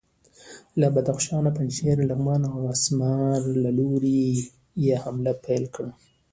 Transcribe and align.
له 0.79 0.87
بدخشان، 0.95 1.45
پنجشیر، 1.57 1.97
لغمان 2.09 2.41
او 2.55 2.61
اسمار 2.75 3.39
له 3.63 3.69
لوري 3.77 4.25
یې 4.85 4.93
حمله 5.03 5.31
پیل 5.45 5.63
کړه. 5.75 5.91